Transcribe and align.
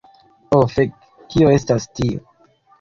Ho 0.55 0.59
fek, 0.77 0.97
kio 1.35 1.53
estas 1.61 1.89
tio? 2.01 2.27